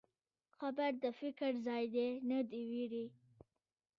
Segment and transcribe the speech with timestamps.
[0.59, 3.05] قبر د فکر ځای دی، نه د وېرې.